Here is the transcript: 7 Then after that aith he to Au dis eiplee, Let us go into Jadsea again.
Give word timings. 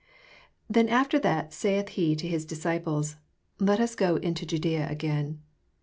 7 0.73 0.87
Then 0.87 0.89
after 0.89 1.19
that 1.19 1.51
aith 1.63 1.89
he 1.89 2.15
to 2.15 2.27
Au 2.27 2.31
dis 2.39 2.65
eiplee, 2.65 3.17
Let 3.59 3.79
us 3.79 3.93
go 3.93 4.15
into 4.15 4.47
Jadsea 4.47 4.89
again. 4.89 5.41